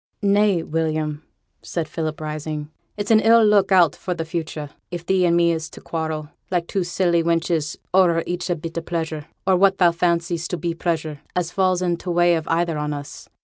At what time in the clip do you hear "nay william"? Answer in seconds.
0.23-1.21